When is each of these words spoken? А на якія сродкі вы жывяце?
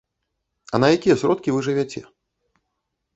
А 0.77 0.79
на 0.83 0.87
якія 0.95 1.15
сродкі 1.23 1.53
вы 1.57 1.59
жывяце? 1.67 2.01